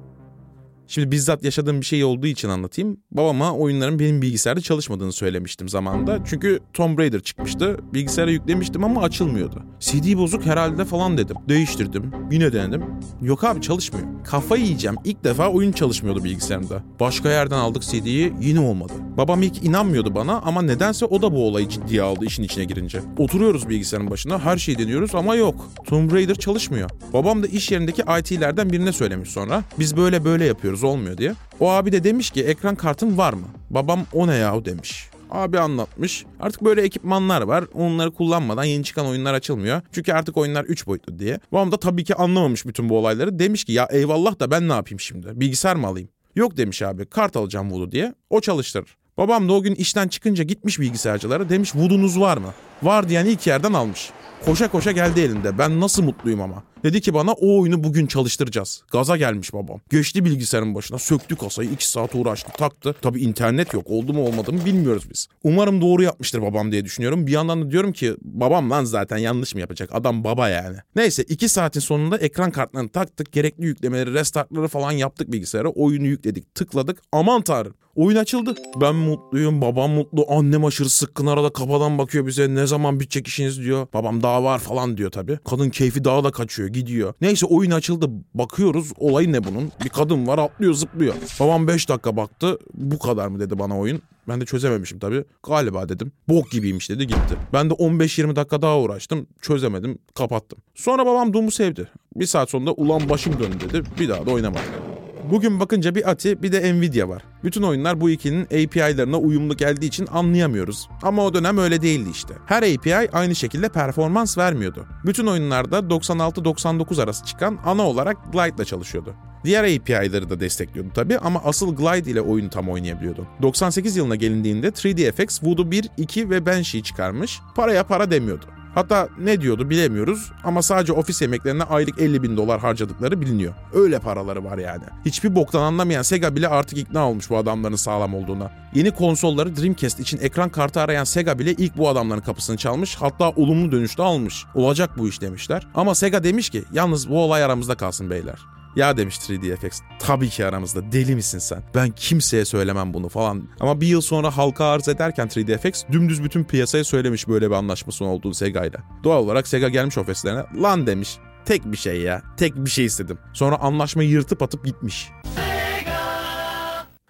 Şimdi 0.88 1.10
bizzat 1.10 1.44
yaşadığım 1.44 1.80
bir 1.80 1.86
şey 1.86 2.04
olduğu 2.04 2.26
için 2.26 2.48
anlatayım. 2.48 3.00
Babama 3.10 3.52
oyunların 3.52 3.98
benim 3.98 4.22
bilgisayarda 4.22 4.60
çalışmadığını 4.60 5.12
söylemiştim 5.12 5.68
zamanında. 5.68 6.18
Çünkü 6.24 6.60
Tomb 6.72 6.98
Raider 6.98 7.20
çıkmıştı. 7.20 7.76
Bilgisayara 7.94 8.30
yüklemiştim 8.30 8.84
ama 8.84 9.02
açılmıyordu. 9.02 9.62
CD 9.80 10.16
bozuk 10.16 10.46
herhalde 10.46 10.84
falan 10.84 11.18
dedim. 11.18 11.36
Değiştirdim. 11.48 12.12
Yine 12.30 12.52
denedim. 12.52 12.84
Yok 13.22 13.44
abi 13.44 13.60
çalışmıyor. 13.60 14.06
Kafayı 14.24 14.64
yiyeceğim. 14.64 14.96
İlk 15.04 15.24
defa 15.24 15.48
oyun 15.48 15.72
çalışmıyordu 15.72 16.24
bilgisayarımda. 16.24 16.82
Başka 17.00 17.30
yerden 17.30 17.58
aldık 17.58 17.82
CD'yi 17.82 18.32
yine 18.40 18.60
olmadı. 18.60 18.92
Babam 19.16 19.42
ilk 19.42 19.64
inanmıyordu 19.64 20.14
bana 20.14 20.38
ama 20.40 20.62
nedense 20.62 21.04
o 21.04 21.22
da 21.22 21.32
bu 21.32 21.46
olayı 21.46 21.68
ciddiye 21.68 22.02
aldı 22.02 22.24
işin 22.24 22.42
içine 22.42 22.64
girince. 22.64 23.00
Oturuyoruz 23.18 23.68
bilgisayarın 23.68 24.10
başına 24.10 24.38
her 24.38 24.56
şeyi 24.56 24.78
deniyoruz 24.78 25.14
ama 25.14 25.34
yok. 25.34 25.68
Tomb 25.86 26.12
Raider 26.12 26.34
çalışmıyor. 26.34 26.90
Babam 27.12 27.42
da 27.42 27.46
iş 27.46 27.70
yerindeki 27.70 28.02
IT'lerden 28.20 28.70
birine 28.70 28.92
söylemiş 28.92 29.30
sonra. 29.30 29.62
Biz 29.78 29.96
böyle 29.96 30.24
böyle 30.24 30.44
yapıyoruz 30.44 30.75
olmuyor 30.84 31.18
diye. 31.18 31.34
O 31.60 31.70
abi 31.70 31.92
de 31.92 32.04
demiş 32.04 32.30
ki 32.30 32.44
ekran 32.44 32.74
kartın 32.74 33.18
var 33.18 33.32
mı? 33.32 33.46
Babam 33.70 34.00
o 34.12 34.26
ne 34.26 34.34
yahu 34.34 34.64
demiş. 34.64 35.08
Abi 35.30 35.60
anlatmış. 35.60 36.24
Artık 36.40 36.64
böyle 36.64 36.82
ekipmanlar 36.82 37.42
var. 37.42 37.64
Onları 37.74 38.10
kullanmadan 38.10 38.64
yeni 38.64 38.84
çıkan 38.84 39.06
oyunlar 39.06 39.34
açılmıyor. 39.34 39.80
Çünkü 39.92 40.12
artık 40.12 40.36
oyunlar 40.36 40.64
3 40.64 40.86
boyutlu 40.86 41.18
diye. 41.18 41.40
Babam 41.52 41.72
da 41.72 41.76
tabii 41.76 42.04
ki 42.04 42.14
anlamamış 42.14 42.66
bütün 42.66 42.88
bu 42.88 42.98
olayları. 42.98 43.38
Demiş 43.38 43.64
ki 43.64 43.72
ya 43.72 43.88
eyvallah 43.90 44.40
da 44.40 44.50
ben 44.50 44.68
ne 44.68 44.72
yapayım 44.72 45.00
şimdi? 45.00 45.40
Bilgisayar 45.40 45.76
mı 45.76 45.86
alayım? 45.86 46.08
Yok 46.36 46.56
demiş 46.56 46.82
abi 46.82 47.06
kart 47.06 47.36
alacağım 47.36 47.72
Voodoo 47.72 47.90
diye. 47.90 48.14
O 48.30 48.40
çalıştırır. 48.40 48.96
Babam 49.18 49.48
da 49.48 49.52
o 49.52 49.62
gün 49.62 49.74
işten 49.74 50.08
çıkınca 50.08 50.44
gitmiş 50.44 50.80
bilgisayarcılara 50.80 51.48
demiş 51.48 51.76
Voodoo'nuz 51.76 52.20
var 52.20 52.36
mı? 52.36 52.54
Var 52.82 53.08
diyen 53.08 53.26
ilk 53.26 53.46
yerden 53.46 53.72
almış. 53.72 54.10
Koşa 54.44 54.68
koşa 54.70 54.92
geldi 54.92 55.20
elinde. 55.20 55.58
Ben 55.58 55.80
nasıl 55.80 56.02
mutluyum 56.02 56.40
ama. 56.40 56.62
Dedi 56.86 57.00
ki 57.00 57.14
bana 57.14 57.32
o 57.32 57.60
oyunu 57.60 57.84
bugün 57.84 58.06
çalıştıracağız. 58.06 58.82
Gaza 58.92 59.16
gelmiş 59.16 59.52
babam. 59.52 59.80
Geçti 59.90 60.24
bilgisayarın 60.24 60.74
başına 60.74 60.98
söktü 60.98 61.36
kasayı 61.36 61.70
2 61.70 61.88
saat 61.88 62.14
uğraştı 62.14 62.52
taktı. 62.52 62.94
Tabi 63.02 63.20
internet 63.20 63.74
yok 63.74 63.90
oldu 63.90 64.12
mu 64.12 64.26
olmadı 64.26 64.52
mı 64.52 64.64
bilmiyoruz 64.64 65.10
biz. 65.10 65.28
Umarım 65.44 65.80
doğru 65.80 66.02
yapmıştır 66.02 66.42
babam 66.42 66.72
diye 66.72 66.84
düşünüyorum. 66.84 67.26
Bir 67.26 67.32
yandan 67.32 67.62
da 67.62 67.70
diyorum 67.70 67.92
ki 67.92 68.14
babam 68.22 68.70
lan 68.70 68.84
zaten 68.84 69.16
yanlış 69.16 69.54
mı 69.54 69.60
yapacak? 69.60 69.90
Adam 69.92 70.24
baba 70.24 70.48
yani. 70.48 70.76
Neyse 70.96 71.22
2 71.22 71.48
saatin 71.48 71.80
sonunda 71.80 72.18
ekran 72.18 72.50
kartlarını 72.50 72.88
taktık. 72.88 73.32
Gerekli 73.32 73.64
yüklemeleri 73.64 74.14
restartları 74.14 74.68
falan 74.68 74.92
yaptık 74.92 75.32
bilgisayara. 75.32 75.68
Oyunu 75.68 76.06
yükledik 76.06 76.54
tıkladık. 76.54 77.02
Aman 77.12 77.42
tanrım 77.42 77.74
Oyun 77.96 78.16
açıldı. 78.16 78.54
Ben 78.80 78.94
mutluyum, 78.94 79.60
babam 79.60 79.90
mutlu, 79.90 80.26
annem 80.28 80.64
aşırı 80.64 80.88
sıkkın 80.90 81.26
arada 81.26 81.50
kafadan 81.50 81.98
bakıyor 81.98 82.26
bize. 82.26 82.54
Ne 82.54 82.66
zaman 82.66 83.00
bitecek 83.00 83.26
işiniz 83.26 83.60
diyor. 83.60 83.86
Babam 83.94 84.22
daha 84.22 84.44
var 84.44 84.58
falan 84.58 84.96
diyor 84.96 85.10
tabii. 85.10 85.38
Kadın 85.50 85.70
keyfi 85.70 86.04
daha 86.04 86.24
da 86.24 86.30
kaçıyor, 86.30 86.68
gidiyor. 86.68 87.14
Neyse 87.20 87.46
oyun 87.46 87.70
açıldı. 87.70 88.10
Bakıyoruz 88.34 88.92
olay 88.98 89.32
ne 89.32 89.44
bunun? 89.44 89.72
Bir 89.84 89.88
kadın 89.88 90.26
var 90.26 90.38
atlıyor 90.38 90.74
zıplıyor. 90.74 91.14
Babam 91.40 91.68
5 91.68 91.88
dakika 91.88 92.16
baktı. 92.16 92.58
Bu 92.74 92.98
kadar 92.98 93.28
mı 93.28 93.40
dedi 93.40 93.58
bana 93.58 93.78
oyun. 93.78 94.02
Ben 94.28 94.40
de 94.40 94.44
çözememişim 94.44 94.98
tabii. 94.98 95.24
Galiba 95.42 95.88
dedim. 95.88 96.12
Bok 96.28 96.50
gibiymiş 96.50 96.90
dedi 96.90 97.06
gitti. 97.06 97.36
Ben 97.52 97.70
de 97.70 97.74
15-20 97.74 98.36
dakika 98.36 98.62
daha 98.62 98.78
uğraştım. 98.78 99.26
Çözemedim. 99.42 99.98
Kapattım. 100.14 100.58
Sonra 100.74 101.06
babam 101.06 101.32
Doom'u 101.32 101.50
sevdi. 101.50 101.88
Bir 102.16 102.26
saat 102.26 102.50
sonunda 102.50 102.72
ulan 102.72 103.08
başım 103.08 103.32
döndü 103.38 103.60
dedi. 103.60 103.82
Bir 104.00 104.08
daha 104.08 104.26
da 104.26 104.30
oynamadı. 104.30 104.95
Bugün 105.30 105.60
bakınca 105.60 105.94
bir 105.94 106.10
Ati 106.10 106.42
bir 106.42 106.52
de 106.52 106.74
Nvidia 106.74 107.08
var. 107.08 107.22
Bütün 107.44 107.62
oyunlar 107.62 108.00
bu 108.00 108.10
ikinin 108.10 108.44
API'larına 108.44 109.18
uyumlu 109.18 109.56
geldiği 109.56 109.86
için 109.86 110.06
anlayamıyoruz. 110.12 110.88
Ama 111.02 111.24
o 111.24 111.34
dönem 111.34 111.58
öyle 111.58 111.82
değildi 111.82 112.08
işte. 112.12 112.34
Her 112.46 112.62
API 112.62 113.10
aynı 113.12 113.34
şekilde 113.34 113.68
performans 113.68 114.38
vermiyordu. 114.38 114.86
Bütün 115.06 115.26
oyunlarda 115.26 115.78
96-99 115.78 117.02
arası 117.02 117.24
çıkan 117.24 117.58
ana 117.64 117.82
olarak 117.82 118.32
Glide 118.32 118.54
ile 118.56 118.64
çalışıyordu. 118.64 119.14
Diğer 119.44 119.64
API'ları 119.64 120.30
da 120.30 120.40
destekliyordu 120.40 120.90
tabi 120.94 121.18
ama 121.18 121.40
asıl 121.44 121.76
Glide 121.76 122.10
ile 122.10 122.20
oyunu 122.20 122.50
tam 122.50 122.68
oynayabiliyordu. 122.68 123.26
98 123.42 123.96
yılına 123.96 124.16
gelindiğinde 124.16 124.68
3DFX 124.68 125.46
Voodoo 125.46 125.70
1, 125.70 125.88
2 125.96 126.30
ve 126.30 126.46
Banshee 126.46 126.82
çıkarmış. 126.82 127.40
Paraya 127.54 127.86
para 127.86 128.10
demiyordu. 128.10 128.46
Hatta 128.76 129.08
ne 129.18 129.40
diyordu 129.40 129.70
bilemiyoruz 129.70 130.32
ama 130.44 130.62
sadece 130.62 130.92
ofis 130.92 131.22
yemeklerine 131.22 131.62
aylık 131.62 132.00
50 132.00 132.22
bin 132.22 132.36
dolar 132.36 132.60
harcadıkları 132.60 133.20
biliniyor. 133.20 133.54
Öyle 133.74 133.98
paraları 133.98 134.44
var 134.44 134.58
yani. 134.58 134.82
Hiçbir 135.04 135.34
boktan 135.34 135.62
anlamayan 135.62 136.02
Sega 136.02 136.36
bile 136.36 136.48
artık 136.48 136.78
ikna 136.78 137.10
olmuş 137.10 137.30
bu 137.30 137.36
adamların 137.36 137.76
sağlam 137.76 138.14
olduğuna. 138.14 138.50
Yeni 138.74 138.90
konsolları 138.90 139.56
Dreamcast 139.56 140.00
için 140.00 140.18
ekran 140.18 140.48
kartı 140.48 140.80
arayan 140.80 141.04
Sega 141.04 141.38
bile 141.38 141.52
ilk 141.52 141.76
bu 141.76 141.88
adamların 141.88 142.20
kapısını 142.20 142.56
çalmış 142.56 142.96
hatta 142.96 143.30
olumlu 143.30 143.72
dönüşte 143.72 144.02
almış. 144.02 144.44
Olacak 144.54 144.90
bu 144.98 145.08
iş 145.08 145.20
demişler. 145.20 145.66
Ama 145.74 145.94
Sega 145.94 146.24
demiş 146.24 146.50
ki 146.50 146.64
yalnız 146.72 147.10
bu 147.10 147.22
olay 147.22 147.44
aramızda 147.44 147.74
kalsın 147.74 148.10
beyler. 148.10 148.55
Ya 148.76 148.96
demiş 148.96 149.16
3DFX 149.16 149.80
tabii 149.98 150.28
ki 150.28 150.46
aramızda 150.46 150.92
deli 150.92 151.14
misin 151.14 151.38
sen? 151.38 151.62
Ben 151.74 151.90
kimseye 151.90 152.44
söylemem 152.44 152.94
bunu 152.94 153.08
falan. 153.08 153.48
Ama 153.60 153.80
bir 153.80 153.86
yıl 153.86 154.00
sonra 154.00 154.36
halka 154.36 154.64
arz 154.64 154.88
ederken 154.88 155.26
3DFX 155.26 155.92
dümdüz 155.92 156.24
bütün 156.24 156.44
piyasaya 156.44 156.84
söylemiş 156.84 157.28
böyle 157.28 157.50
bir 157.50 157.54
anlaşmasının 157.54 158.08
olduğunu 158.08 158.34
Sega 158.34 158.64
ile. 158.64 158.76
Doğal 159.04 159.22
olarak 159.22 159.48
Sega 159.48 159.68
gelmiş 159.68 159.98
ofislerine 159.98 160.44
lan 160.62 160.86
demiş 160.86 161.16
tek 161.44 161.64
bir 161.72 161.76
şey 161.76 162.00
ya 162.00 162.22
tek 162.36 162.56
bir 162.56 162.70
şey 162.70 162.84
istedim. 162.84 163.18
Sonra 163.34 163.56
anlaşmayı 163.56 164.08
yırtıp 164.08 164.42
atıp 164.42 164.64
gitmiş. 164.64 165.08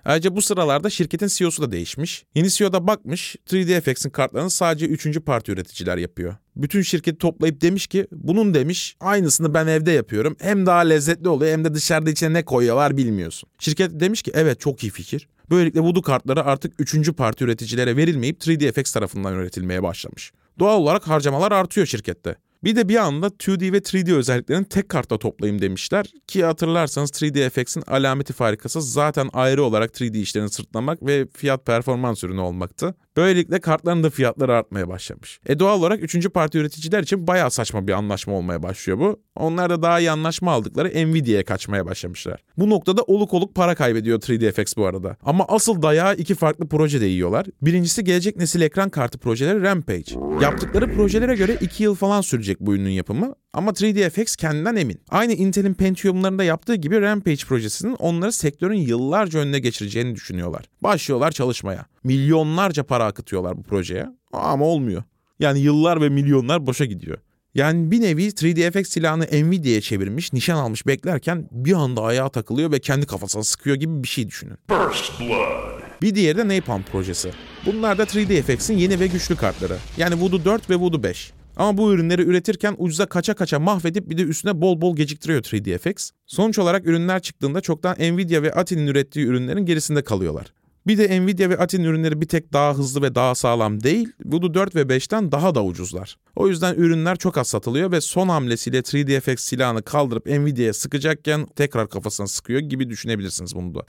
Ayrıca 0.05 0.37
bu 0.37 0.43
sıralarda 0.43 0.91
şirketin 0.91 1.29
CEO'su 1.29 1.63
da 1.63 1.73
değişmiş. 1.73 2.25
Yeni 2.35 2.51
CEO 2.51 2.73
da 2.73 2.87
bakmış 2.87 3.37
3DFX'in 3.51 4.11
kartlarını 4.11 4.51
sadece 4.51 4.87
3. 4.87 5.21
parti 5.21 5.53
üreticiler 5.53 5.97
yapıyor. 5.97 6.37
Bütün 6.57 6.83
şirketi 6.83 7.19
toplayıp 7.19 7.61
demiş 7.61 7.87
ki 7.87 8.07
bunun 8.13 8.55
demiş 8.55 8.97
aynısını 9.01 9.55
ben 9.55 9.67
evde 9.67 9.93
yapıyorum. 9.93 10.37
Hem 10.41 10.67
daha 10.67 10.79
lezzetli 10.79 11.29
oluyor 11.29 11.53
hem 11.53 11.65
de 11.65 11.75
dışarıda 11.75 12.11
içine 12.11 12.33
ne 12.33 12.45
koyuyorlar 12.45 12.97
bilmiyorsun. 12.97 13.49
Şirket 13.59 14.01
demiş 14.01 14.23
ki 14.23 14.31
evet 14.35 14.61
çok 14.61 14.83
iyi 14.83 14.91
fikir. 14.91 15.29
Böylelikle 15.51 15.81
Voodoo 15.81 16.03
kartları 16.03 16.45
artık 16.45 16.73
3. 16.79 17.13
parti 17.13 17.45
üreticilere 17.45 17.97
verilmeyip 17.97 18.43
3DFX 18.43 18.95
tarafından 18.95 19.35
üretilmeye 19.35 19.83
başlamış. 19.83 20.33
Doğal 20.59 20.81
olarak 20.81 21.09
harcamalar 21.09 21.53
artıyor 21.53 21.87
şirkette. 21.87 22.37
Bir 22.65 22.77
de 22.77 22.89
bir 22.89 22.97
anda 22.97 23.27
2D 23.27 23.73
ve 23.73 23.79
3D 23.79 24.15
özelliklerini 24.15 24.65
tek 24.65 24.89
kartta 24.89 25.19
toplayayım 25.19 25.63
demişler 25.63 26.13
ki 26.27 26.45
hatırlarsanız 26.45 27.11
3DFX'in 27.11 27.83
alameti 27.87 28.33
farikası 28.33 28.83
zaten 28.83 29.29
ayrı 29.33 29.65
olarak 29.65 29.91
3D 29.91 30.19
işlerini 30.19 30.51
sırtlamak 30.51 31.07
ve 31.07 31.27
fiyat 31.37 31.67
performans 31.67 32.25
ürünü 32.25 32.41
olmaktı. 32.41 32.95
Böylelikle 33.17 33.61
kartların 33.61 34.03
da 34.03 34.11
fiyatları 34.11 34.55
artmaya 34.55 34.89
başlamış. 34.89 35.41
E 35.47 35.59
doğal 35.59 35.79
olarak 35.79 36.15
3. 36.15 36.29
parti 36.29 36.59
üreticiler 36.59 37.03
için 37.03 37.27
bayağı 37.27 37.51
saçma 37.51 37.87
bir 37.87 37.93
anlaşma 37.93 38.35
olmaya 38.35 38.63
başlıyor 38.63 38.99
bu. 38.99 39.21
Onlar 39.37 39.71
da 39.71 39.83
daha 39.83 40.01
iyi 40.01 40.11
anlaşma 40.11 40.53
aldıkları 40.53 40.89
Nvidia'ya 40.89 41.45
kaçmaya 41.45 41.87
başlamışlar. 41.87 42.45
Bu 42.57 42.71
noktada 42.71 43.03
oluk 43.03 43.35
oluk 43.35 43.55
para 43.55 43.75
kaybediyor 43.75 44.21
3DFX 44.21 44.77
bu 44.77 44.87
arada. 44.87 45.17
Ama 45.23 45.45
asıl 45.49 45.83
dayağı 45.83 46.17
iki 46.17 46.35
farklı 46.35 46.69
projede 46.69 47.07
yiyorlar. 47.07 47.47
Birincisi 47.63 48.05
gelecek 48.05 48.37
nesil 48.37 48.61
ekran 48.61 48.91
kartı 48.91 49.19
projeleri 49.19 49.63
Rampage. 49.63 50.15
Yaptıkları 50.43 50.95
projelere 50.95 51.35
göre 51.35 51.59
2 51.61 51.83
yıl 51.83 51.95
falan 51.95 52.21
sürecek 52.21 52.61
bu 52.61 52.75
ürünün 52.75 52.91
yapımı. 52.91 53.35
Ama 53.53 53.71
3DFX 53.71 54.37
kendinden 54.37 54.77
emin. 54.77 55.01
Aynı 55.09 55.33
Intel'in 55.33 55.75
Pentium'larında 55.75 56.45
yaptığı 56.45 56.75
gibi 56.75 57.01
Rampage 57.01 57.45
projesinin 57.49 57.95
onları 57.95 58.33
sektörün 58.33 58.79
yıllarca 58.79 59.41
önüne 59.41 59.59
geçireceğini 59.59 60.15
düşünüyorlar. 60.15 60.65
Başlıyorlar 60.83 61.31
çalışmaya. 61.31 61.87
Milyonlarca 62.05 62.83
para 62.83 63.06
akıtıyorlar 63.07 63.57
bu 63.57 63.63
projeye 63.63 64.07
ama 64.33 64.65
olmuyor. 64.65 65.03
Yani 65.41 65.61
yıllar 65.61 66.01
ve 66.01 66.09
milyonlar 66.09 66.67
boşa 66.67 66.85
gidiyor. 66.85 67.19
Yani 67.55 67.91
bir 67.91 68.01
nevi 68.01 68.27
3DFX 68.27 68.85
silahını 68.85 69.25
Nvidia'ya 69.25 69.81
çevirmiş, 69.81 70.33
nişan 70.33 70.57
almış 70.57 70.87
beklerken 70.87 71.49
bir 71.51 71.73
anda 71.73 72.03
ayağa 72.03 72.29
takılıyor 72.29 72.73
ve 72.73 72.79
kendi 72.79 73.07
kafasına 73.07 73.43
sıkıyor 73.43 73.77
gibi 73.77 74.03
bir 74.03 74.09
şey 74.09 74.29
düşünün. 74.29 74.57
First 74.69 75.21
Blood. 75.21 75.83
Bir 76.03 76.15
diğeri 76.15 76.39
de 76.39 76.49
Napalm 76.49 76.83
projesi. 76.83 77.31
Bunlar 77.67 77.99
da 77.99 78.05
3DFX'in 78.05 78.77
yeni 78.77 79.01
ve 79.01 79.07
güçlü 79.07 79.37
kartları. 79.37 79.77
Yani 79.97 80.21
Voodoo 80.21 80.45
4 80.45 80.71
ve 80.71 80.77
Voodoo 80.77 81.03
5. 81.03 81.33
Ama 81.57 81.79
bu 81.79 81.93
ürünleri 81.93 82.23
üretirken 82.23 82.75
ucuza 82.79 83.07
kaça 83.07 83.35
kaça 83.35 83.59
mahvedip 83.59 84.11
bir 84.11 84.19
de 84.19 84.23
üstüne 84.23 84.61
bol 84.61 84.81
bol 84.81 84.97
geciktiriyor 84.97 85.43
3DFX. 85.43 86.11
Sonuç 86.27 86.59
olarak 86.59 86.87
ürünler 86.87 87.23
çıktığında 87.23 87.61
çoktan 87.61 87.97
Nvidia 87.99 88.43
ve 88.43 88.53
Ati'nin 88.53 88.87
ürettiği 88.87 89.27
ürünlerin 89.27 89.67
gerisinde 89.67 90.05
kalıyorlar. 90.05 90.47
Bir 90.87 90.99
de 90.99 91.21
Nvidia 91.21 91.51
ve 91.51 91.59
Ati'nin 91.59 91.85
ürünleri 91.85 92.21
bir 92.21 92.27
tek 92.27 92.53
daha 92.53 92.75
hızlı 92.75 93.03
ve 93.03 93.15
daha 93.15 93.35
sağlam 93.35 93.83
değil, 93.83 94.13
Voodoo 94.25 94.55
4 94.55 94.75
ve 94.75 94.81
5'ten 94.81 95.33
daha 95.33 95.55
da 95.55 95.65
ucuzlar. 95.65 96.17
O 96.37 96.49
yüzden 96.49 96.75
ürünler 96.75 97.17
çok 97.17 97.39
az 97.39 97.49
satılıyor 97.49 97.93
ve 97.93 98.01
son 98.01 98.29
hamlesiyle 98.29 98.79
3DFX 98.79 99.37
silahını 99.37 99.83
kaldırıp 99.83 100.27
Nvidia'ya 100.27 100.75
sıkacakken 100.75 101.47
tekrar 101.47 101.89
kafasına 101.89 102.27
sıkıyor 102.27 102.61
gibi 102.61 102.91
düşünebilirsiniz 102.91 103.55
bunu 103.55 103.75
da. 103.75 103.81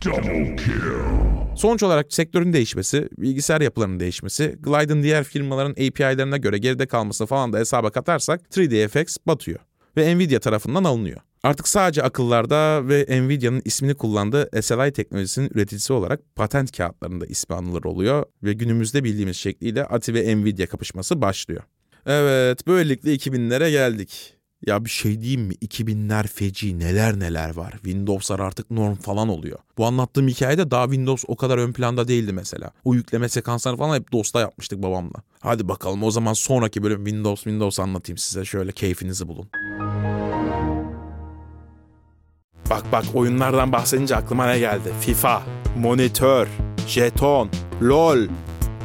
Sonuç 1.55 1.83
olarak 1.83 2.13
sektörün 2.13 2.53
değişmesi, 2.53 3.09
bilgisayar 3.17 3.61
yapılarının 3.61 3.99
değişmesi, 3.99 4.57
Glide'ın 4.59 5.03
diğer 5.03 5.23
firmaların 5.23 5.71
API'lerine 5.71 6.37
göre 6.37 6.57
geride 6.57 6.85
kalması 6.85 7.25
falan 7.25 7.53
da 7.53 7.57
hesaba 7.57 7.89
katarsak 7.89 8.41
3DFX 8.51 9.17
batıyor 9.27 9.59
ve 9.97 10.15
Nvidia 10.15 10.39
tarafından 10.39 10.83
alınıyor. 10.83 11.26
Artık 11.43 11.67
sadece 11.67 12.03
akıllarda 12.03 12.87
ve 12.87 13.21
Nvidia'nın 13.21 13.61
ismini 13.65 13.95
kullandığı 13.95 14.61
SLI 14.61 14.93
teknolojisinin 14.93 15.49
üreticisi 15.53 15.93
olarak 15.93 16.19
patent 16.35 16.77
kağıtlarında 16.77 17.25
ismi 17.25 17.55
anılır 17.55 17.83
oluyor 17.83 18.25
ve 18.43 18.53
günümüzde 18.53 19.03
bildiğimiz 19.03 19.37
şekliyle 19.37 19.85
ATI 19.85 20.13
ve 20.13 20.35
Nvidia 20.35 20.67
kapışması 20.67 21.21
başlıyor. 21.21 21.63
Evet, 22.05 22.67
böylelikle 22.67 23.15
2000'lere 23.15 23.71
geldik. 23.71 24.33
Ya 24.65 24.85
bir 24.85 24.89
şey 24.89 25.21
diyeyim 25.21 25.41
mi? 25.41 25.53
2000'ler 25.53 26.27
feci 26.27 26.79
neler 26.79 27.19
neler 27.19 27.49
var. 27.55 27.71
Windows'lar 27.71 28.39
artık 28.39 28.71
norm 28.71 28.95
falan 28.95 29.29
oluyor. 29.29 29.59
Bu 29.77 29.85
anlattığım 29.85 30.27
hikayede 30.27 30.71
daha 30.71 30.83
Windows 30.83 31.23
o 31.27 31.35
kadar 31.35 31.57
ön 31.57 31.73
planda 31.73 32.07
değildi 32.07 32.33
mesela. 32.33 32.71
O 32.83 32.93
yükleme 32.95 33.29
sekansları 33.29 33.77
falan 33.77 33.95
hep 33.95 34.11
DOS'ta 34.11 34.39
yapmıştık 34.39 34.83
babamla. 34.83 35.23
Hadi 35.39 35.67
bakalım 35.67 36.03
o 36.03 36.11
zaman 36.11 36.33
sonraki 36.33 36.83
bölüm 36.83 37.05
Windows 37.05 37.43
Windows 37.43 37.79
anlatayım 37.79 38.17
size. 38.17 38.45
Şöyle 38.45 38.71
keyfinizi 38.71 39.27
bulun. 39.27 39.49
Bak 42.69 42.83
bak 42.91 43.05
oyunlardan 43.13 43.71
bahsedince 43.71 44.15
aklıma 44.15 44.45
ne 44.45 44.59
geldi? 44.59 44.93
FIFA, 44.99 45.43
monitör, 45.77 46.47
jeton, 46.87 47.49
Lol. 47.81 48.27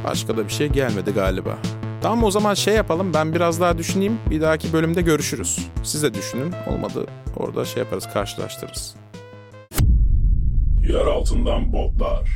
Başka 0.05 0.37
da 0.37 0.45
bir 0.45 0.53
şey 0.53 0.69
gelmedi 0.69 1.11
galiba. 1.11 1.59
Tamam 2.03 2.25
o 2.25 2.31
zaman 2.31 2.55
şey 2.55 2.75
yapalım 2.75 3.15
ben 3.15 3.35
biraz 3.35 3.61
daha 3.61 3.79
düşüneyim. 3.79 4.19
Bir 4.31 4.41
dahaki 4.41 4.73
bölümde 4.73 5.03
görüşürüz. 5.03 5.59
Siz 5.83 6.03
de 6.03 6.15
düşünün. 6.15 6.53
Olmadı 6.71 7.07
orada 7.37 7.65
şey 7.65 7.83
yaparız 7.83 8.09
karşılaştırırız. 8.13 8.95
Yer 10.89 11.07
altından 11.07 11.73
botlar. 11.73 12.31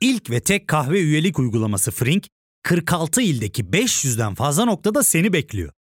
İlk 0.00 0.30
ve 0.30 0.40
tek 0.40 0.68
kahve 0.68 1.00
üyelik 1.00 1.38
uygulaması 1.38 1.90
Frink, 1.90 2.26
46 2.62 3.22
ildeki 3.22 3.64
500'den 3.64 4.34
fazla 4.34 4.64
noktada 4.64 5.02
seni 5.02 5.32
bekliyor. 5.32 5.72